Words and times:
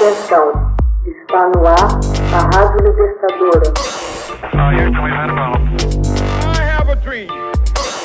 Atenção, 0.00 0.48
está 1.04 1.50
no 1.54 1.66
ar 1.66 2.00
a 2.32 2.56
Rádio 2.56 2.86
Libertadora. 2.86 3.70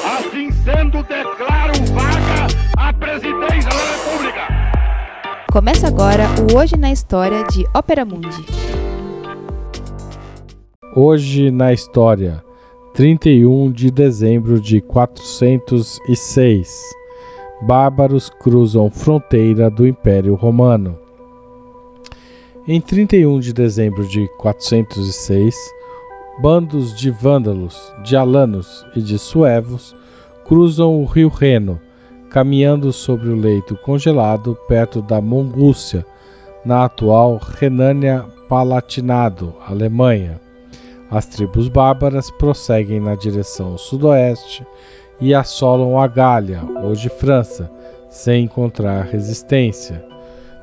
Assim 0.04 0.52
sendo, 0.52 1.02
declaro 1.04 1.72
vaga 1.94 2.48
a 2.78 2.92
presidência 2.92 3.70
da 3.70 3.78
República. 3.94 4.42
Começa 5.50 5.88
agora 5.88 6.26
o 6.52 6.58
Hoje 6.58 6.76
na 6.76 6.92
História 6.92 7.46
de 7.46 7.66
Ópera 7.74 8.04
Mundi. 8.04 8.46
Hoje 10.94 11.50
na 11.50 11.72
História, 11.72 12.44
31 12.94 13.72
de 13.72 13.90
dezembro 13.90 14.60
de 14.60 14.82
406. 14.82 16.78
Bárbaros 17.62 18.30
cruzam 18.30 18.92
fronteira 18.92 19.70
do 19.70 19.88
Império 19.88 20.36
Romano. 20.36 21.05
Em 22.68 22.82
31 22.82 23.40
de 23.42 23.54
dezembro 23.54 24.08
de 24.08 24.28
406, 24.40 25.56
bandos 26.42 26.96
de 26.96 27.12
vândalos, 27.12 27.94
de 28.04 28.18
alanos 28.18 28.84
e 28.96 29.02
de 29.04 29.20
suevos 29.20 29.96
cruzam 30.46 31.00
o 31.00 31.06
rio 31.06 31.30
Reno, 31.30 31.80
caminhando 32.32 32.92
sobre 32.92 33.30
o 33.30 33.36
leito 33.36 33.78
congelado 33.78 34.58
perto 34.68 35.00
da 35.00 35.22
Mongúcia, 35.22 36.04
na 36.66 36.86
atual 36.86 37.38
Renânia-Palatinado, 37.38 39.54
Alemanha. 39.68 40.42
As 41.12 41.28
tribos 41.28 41.68
bárbaras 41.68 42.32
prosseguem 42.32 43.00
na 43.00 43.14
direção 43.14 43.78
sudoeste 43.78 44.66
e 45.22 45.36
assolam 45.36 46.00
a 46.00 46.08
Gália, 46.08 46.64
hoje 46.84 47.10
França, 47.10 47.72
sem 48.10 48.46
encontrar 48.46 49.06
resistência. 49.06 50.15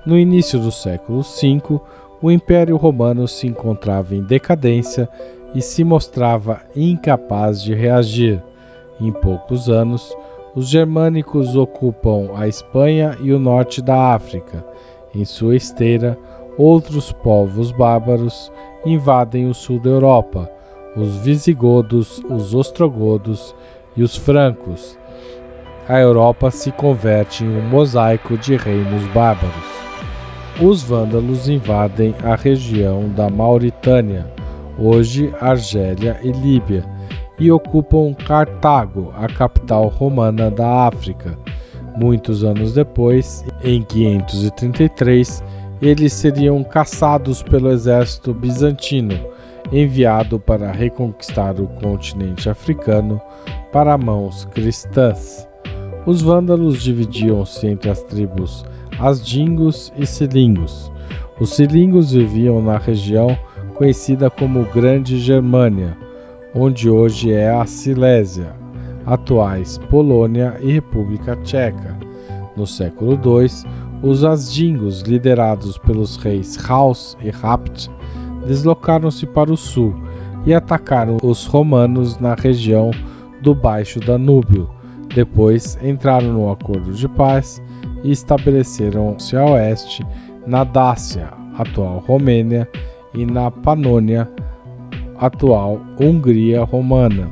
No 0.04 0.18
início 0.18 0.58
do 0.58 0.72
século 0.72 1.22
V, 1.22 1.80
o 2.20 2.28
Império 2.28 2.76
Romano 2.76 3.28
se 3.28 3.46
encontrava 3.46 4.16
em 4.16 4.22
decadência 4.22 5.08
e 5.54 5.62
se 5.62 5.84
mostrava 5.84 6.60
incapaz 6.74 7.62
de 7.62 7.72
reagir. 7.72 8.42
Em 9.00 9.12
poucos 9.12 9.68
anos, 9.68 10.12
os 10.56 10.68
germânicos 10.68 11.54
ocupam 11.54 12.30
a 12.34 12.48
Espanha 12.48 13.16
e 13.20 13.32
o 13.32 13.38
norte 13.38 13.80
da 13.80 14.12
África. 14.12 14.64
Em 15.14 15.24
sua 15.24 15.54
esteira, 15.54 16.18
outros 16.58 17.12
povos 17.12 17.70
bárbaros 17.70 18.50
invadem 18.84 19.48
o 19.48 19.54
sul 19.54 19.78
da 19.78 19.90
Europa, 19.90 20.50
os 20.96 21.16
visigodos, 21.18 22.20
os 22.28 22.54
ostrogodos 22.56 23.54
e 23.96 24.02
os 24.02 24.16
francos. 24.16 24.98
A 25.88 26.00
Europa 26.00 26.50
se 26.50 26.72
converte 26.72 27.44
em 27.44 27.48
um 27.48 27.62
mosaico 27.68 28.36
de 28.36 28.56
reinos 28.56 29.04
bárbaros 29.14 29.81
os 30.60 30.82
vândalos 30.82 31.48
invadem 31.48 32.14
a 32.22 32.34
região 32.34 33.08
da 33.08 33.28
Mauritânia, 33.28 34.26
hoje 34.78 35.32
Argélia 35.40 36.18
e 36.22 36.30
Líbia, 36.30 36.84
e 37.38 37.50
ocupam 37.50 38.14
Cartago, 38.14 39.12
a 39.16 39.26
capital 39.26 39.88
romana 39.88 40.50
da 40.50 40.86
África. 40.86 41.36
Muitos 41.96 42.44
anos 42.44 42.74
depois, 42.74 43.44
em 43.64 43.82
533, 43.82 45.42
eles 45.80 46.12
seriam 46.12 46.62
caçados 46.62 47.42
pelo 47.42 47.70
exército 47.70 48.32
bizantino, 48.32 49.18
enviado 49.72 50.38
para 50.38 50.70
reconquistar 50.70 51.60
o 51.60 51.66
continente 51.66 52.48
africano 52.48 53.20
para 53.72 53.98
mãos 53.98 54.44
cristãs. 54.54 55.48
Os 56.06 56.20
vândalos 56.20 56.82
dividiam-se 56.82 57.66
entre 57.66 57.90
as 57.90 58.02
tribos 58.02 58.64
asdingos 58.98 59.92
e 59.96 60.06
cilingos. 60.06 60.90
Os 61.40 61.54
cilingos 61.54 62.12
viviam 62.12 62.62
na 62.62 62.78
região 62.78 63.36
conhecida 63.74 64.30
como 64.30 64.64
Grande 64.66 65.18
Germânia, 65.18 65.96
onde 66.54 66.88
hoje 66.88 67.32
é 67.32 67.50
a 67.50 67.64
Silésia, 67.66 68.54
atuais 69.06 69.78
Polônia 69.90 70.56
e 70.60 70.72
República 70.72 71.36
Tcheca. 71.36 71.96
No 72.56 72.66
século 72.66 73.12
II, 73.12 73.48
os 74.02 74.24
asdingos, 74.24 75.00
liderados 75.02 75.78
pelos 75.78 76.16
reis 76.16 76.58
Haus 76.68 77.16
e 77.20 77.30
Rapt, 77.30 77.90
deslocaram-se 78.46 79.26
para 79.26 79.52
o 79.52 79.56
sul 79.56 79.94
e 80.44 80.52
atacaram 80.52 81.16
os 81.22 81.46
romanos 81.46 82.18
na 82.18 82.34
região 82.34 82.90
do 83.40 83.54
Baixo 83.54 84.00
Danúbio. 84.00 84.68
Depois 85.14 85.78
entraram 85.82 86.32
no 86.32 86.50
acordo 86.50 86.92
de 86.92 87.08
paz 87.08 87.62
e 88.02 88.10
estabeleceram-se 88.10 89.36
a 89.36 89.44
oeste 89.44 90.04
na 90.46 90.64
Dácia, 90.64 91.32
atual 91.56 91.98
Romênia, 91.98 92.68
e 93.14 93.26
na 93.26 93.50
Panônia, 93.50 94.28
atual 95.18 95.80
Hungria 96.00 96.64
Romana. 96.64 97.30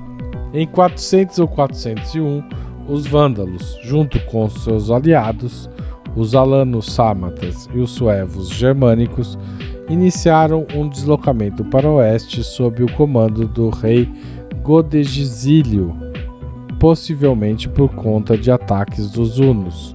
Em 0.52 0.66
400 0.66 1.38
ou 1.38 1.48
401, 1.48 2.42
os 2.88 3.06
vândalos, 3.06 3.78
junto 3.82 4.18
com 4.26 4.48
seus 4.48 4.90
aliados, 4.90 5.70
os 6.16 6.34
alanos 6.34 6.92
sármatas 6.92 7.68
e 7.72 7.78
os 7.78 7.92
suevos 7.92 8.48
germânicos, 8.48 9.38
iniciaram 9.88 10.66
um 10.74 10.88
deslocamento 10.88 11.64
para 11.64 11.88
o 11.88 11.96
oeste 11.96 12.42
sob 12.44 12.82
o 12.82 12.92
comando 12.92 13.46
do 13.46 13.70
rei 13.70 14.08
Godegisílio, 14.62 15.94
possivelmente 16.78 17.68
por 17.68 17.88
conta 17.94 18.36
de 18.36 18.50
ataques 18.50 19.10
dos 19.10 19.38
hunos. 19.38 19.94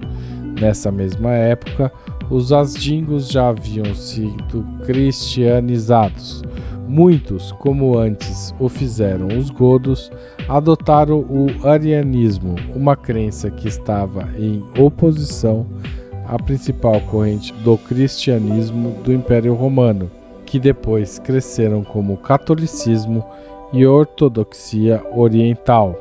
Nessa 0.60 0.90
mesma 0.90 1.32
época, 1.32 1.92
os 2.30 2.52
asdingos 2.52 3.28
já 3.28 3.48
haviam 3.48 3.94
sido 3.94 4.64
cristianizados. 4.84 6.42
Muitos, 6.88 7.52
como 7.52 7.98
antes 7.98 8.54
o 8.58 8.68
fizeram 8.68 9.26
os 9.38 9.50
godos, 9.50 10.10
adotaram 10.48 11.18
o 11.18 11.48
arianismo, 11.66 12.54
uma 12.74 12.96
crença 12.96 13.50
que 13.50 13.68
estava 13.68 14.28
em 14.38 14.64
oposição 14.78 15.66
à 16.26 16.40
principal 16.42 17.00
corrente 17.02 17.52
do 17.64 17.76
cristianismo 17.76 18.96
do 19.02 19.12
Império 19.12 19.54
Romano, 19.54 20.10
que 20.44 20.58
depois 20.58 21.18
cresceram 21.18 21.82
como 21.82 22.16
catolicismo 22.16 23.24
e 23.72 23.84
ortodoxia 23.84 25.02
oriental. 25.14 25.98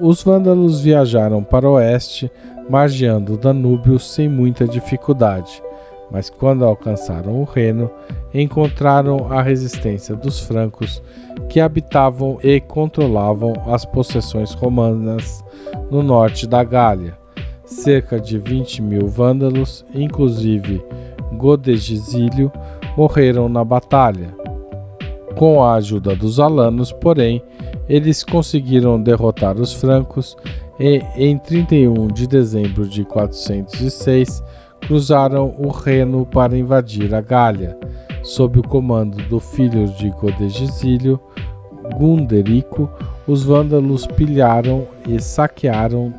Os 0.00 0.22
vândalos 0.22 0.80
viajaram 0.80 1.44
para 1.44 1.68
o 1.68 1.74
oeste 1.74 2.30
margeando 2.68 3.34
o 3.34 3.38
Danúbio 3.38 3.98
sem 3.98 4.28
muita 4.28 4.66
dificuldade, 4.66 5.62
mas 6.10 6.28
quando 6.28 6.64
alcançaram 6.64 7.40
o 7.40 7.44
Reno, 7.44 7.90
encontraram 8.34 9.32
a 9.32 9.42
resistência 9.42 10.14
dos 10.14 10.40
francos 10.40 11.02
que 11.48 11.60
habitavam 11.60 12.38
e 12.42 12.60
controlavam 12.60 13.54
as 13.66 13.84
possessões 13.84 14.52
romanas 14.52 15.42
no 15.90 16.02
norte 16.02 16.46
da 16.46 16.62
Gália. 16.62 17.16
Cerca 17.64 18.20
de 18.20 18.38
20 18.38 18.82
mil 18.82 19.08
vândalos, 19.08 19.84
inclusive 19.94 20.84
Godegisílio, 21.34 22.52
morreram 22.96 23.48
na 23.48 23.64
batalha. 23.64 24.34
Com 25.36 25.62
a 25.62 25.74
ajuda 25.74 26.14
dos 26.14 26.38
alanos, 26.38 26.92
porém, 26.92 27.42
eles 27.88 28.22
conseguiram 28.22 29.02
derrotar 29.02 29.58
os 29.58 29.72
francos 29.72 30.36
e, 30.78 31.02
em 31.16 31.38
31 31.38 32.08
de 32.08 32.26
dezembro 32.26 32.86
de 32.86 33.04
406, 33.04 34.42
cruzaram 34.80 35.54
o 35.58 35.68
Reno 35.68 36.26
para 36.26 36.56
invadir 36.56 37.14
a 37.14 37.20
Gália, 37.20 37.78
sob 38.22 38.58
o 38.58 38.62
comando 38.62 39.16
do 39.28 39.38
filho 39.38 39.88
de 39.88 40.10
Godegisílio, 40.10 41.20
Gunderico, 41.96 42.90
os 43.26 43.44
vândalos 43.44 44.06
pilharam 44.06 44.86
e 45.06 45.20
saquearam 45.20 46.12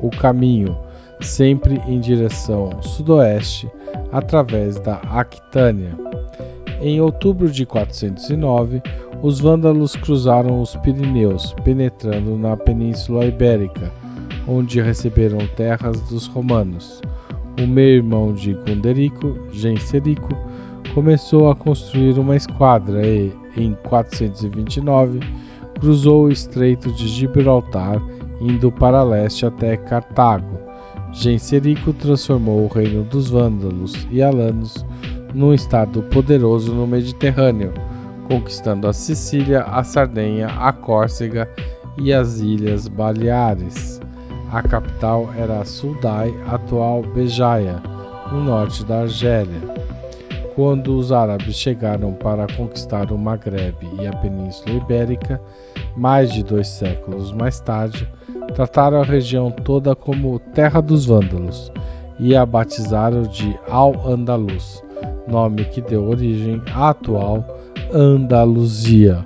o 0.00 0.10
caminho, 0.10 0.76
sempre 1.20 1.80
em 1.86 2.00
direção 2.00 2.70
sudoeste, 2.82 3.70
através 4.10 4.78
da 4.80 4.96
Aquitânia. 4.96 5.96
Em 6.80 7.00
outubro 7.00 7.50
de 7.50 7.64
409, 7.64 8.82
os 9.22 9.38
vândalos 9.38 9.94
cruzaram 9.94 10.60
os 10.60 10.74
Pirineus, 10.76 11.54
penetrando 11.64 12.36
na 12.36 12.56
Península 12.56 13.24
Ibérica, 13.24 13.92
onde 14.46 14.80
receberam 14.80 15.38
terras 15.56 16.00
dos 16.02 16.26
romanos. 16.26 17.00
O 17.60 17.66
meio-irmão 17.66 18.32
de 18.32 18.54
Gunderico, 18.54 19.36
Genserico, 19.52 20.36
começou 20.94 21.50
a 21.50 21.54
construir 21.56 22.18
uma 22.18 22.36
esquadra 22.36 23.06
e, 23.06 23.32
em 23.56 23.74
429, 23.84 25.20
cruzou 25.80 26.24
o 26.24 26.30
Estreito 26.30 26.90
de 26.92 27.08
Gibraltar, 27.08 28.00
indo 28.40 28.70
para 28.70 29.02
leste 29.02 29.44
até 29.44 29.76
Cartago. 29.76 30.58
Genserico 31.12 31.92
transformou 31.92 32.64
o 32.64 32.68
reino 32.68 33.04
dos 33.04 33.28
Vândalos 33.28 34.06
e 34.10 34.22
Alanos 34.22 34.84
num 35.34 35.52
estado 35.52 36.02
poderoso 36.04 36.74
no 36.74 36.86
Mediterrâneo, 36.86 37.72
conquistando 38.28 38.86
a 38.86 38.92
Sicília, 38.92 39.62
a 39.62 39.82
Sardenha, 39.84 40.46
a 40.46 40.72
Córcega 40.72 41.48
e 41.98 42.12
as 42.12 42.40
Ilhas 42.40 42.88
Baleares. 42.88 43.91
A 44.52 44.60
capital 44.62 45.30
era 45.34 45.64
Suldai, 45.64 46.30
atual 46.46 47.00
Bejaia, 47.00 47.82
no 48.30 48.44
norte 48.44 48.84
da 48.84 49.00
Argélia. 49.00 49.62
Quando 50.54 50.94
os 50.98 51.10
árabes 51.10 51.56
chegaram 51.56 52.12
para 52.12 52.46
conquistar 52.54 53.10
o 53.10 53.16
Maghreb 53.16 53.74
e 53.98 54.06
a 54.06 54.14
Península 54.16 54.76
Ibérica, 54.76 55.40
mais 55.96 56.30
de 56.30 56.42
dois 56.42 56.68
séculos 56.68 57.32
mais 57.32 57.60
tarde, 57.60 58.06
trataram 58.54 59.00
a 59.00 59.04
região 59.04 59.50
toda 59.50 59.96
como 59.96 60.38
Terra 60.38 60.82
dos 60.82 61.06
Vândalos 61.06 61.72
e 62.20 62.36
a 62.36 62.44
batizaram 62.44 63.22
de 63.22 63.58
Al-Andalus, 63.70 64.84
nome 65.26 65.64
que 65.64 65.80
deu 65.80 66.06
origem 66.06 66.60
à 66.74 66.90
atual 66.90 67.42
Andaluzia. 67.90 69.24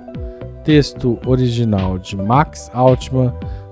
Texto 0.63 1.19
original 1.25 1.97
de 1.97 2.15
Max 2.15 2.71
Altman, 2.73 3.33